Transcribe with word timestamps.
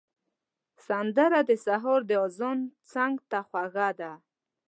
سندره 0.87 1.39
د 1.49 1.51
سهار 1.65 2.01
د 2.09 2.11
اذان 2.25 2.59
څنګ 2.91 3.13
ته 3.29 3.39
خوږه 3.47 3.89
ده 3.99 4.11